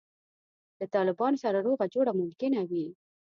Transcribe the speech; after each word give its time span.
له 0.79 0.85
طالبانو 0.95 1.41
سره 1.43 1.57
روغه 1.67 1.85
جوړه 1.93 2.11
ممکنه 2.21 2.59
وي. 2.69 2.87